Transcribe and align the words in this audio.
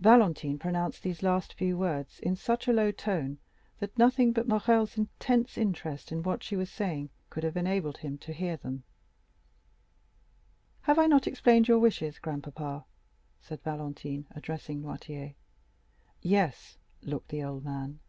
Valentine 0.00 0.58
pronounced 0.58 1.04
these 1.04 1.22
last 1.22 1.54
few 1.54 1.78
words 1.78 2.18
in 2.18 2.34
such 2.34 2.66
a 2.66 2.72
low 2.72 2.90
tone, 2.90 3.38
that 3.78 3.96
nothing 3.96 4.32
but 4.32 4.48
Morrel's 4.48 4.98
intense 4.98 5.56
interest 5.56 6.10
in 6.10 6.20
what 6.24 6.42
she 6.42 6.56
was 6.56 6.68
saying 6.68 7.10
could 7.30 7.44
have 7.44 7.56
enabled 7.56 7.98
him 7.98 8.18
to 8.18 8.32
hear 8.32 8.56
them. 8.56 8.82
"Have 10.80 10.98
I 10.98 11.06
not 11.06 11.28
explained 11.28 11.68
your 11.68 11.78
wishes, 11.78 12.18
grandpapa?" 12.18 12.86
said 13.40 13.62
Valentine, 13.62 14.26
addressing 14.32 14.82
Noirtier. 14.82 15.36
"Yes," 16.22 16.76
looked 17.04 17.28
the 17.28 17.44
old 17.44 17.62
man. 17.64 18.00